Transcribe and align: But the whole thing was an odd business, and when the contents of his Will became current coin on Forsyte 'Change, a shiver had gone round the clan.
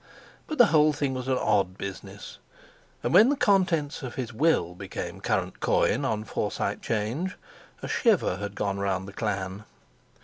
But 0.47 0.57
the 0.57 0.65
whole 0.73 0.93
thing 0.93 1.13
was 1.13 1.27
an 1.27 1.37
odd 1.37 1.77
business, 1.77 2.39
and 3.03 3.13
when 3.13 3.29
the 3.29 3.35
contents 3.35 4.01
of 4.01 4.15
his 4.15 4.33
Will 4.33 4.73
became 4.73 5.21
current 5.21 5.59
coin 5.59 6.05
on 6.05 6.23
Forsyte 6.23 6.81
'Change, 6.81 7.37
a 7.83 7.87
shiver 7.87 8.37
had 8.37 8.55
gone 8.55 8.79
round 8.79 9.07
the 9.07 9.13
clan. 9.13 9.63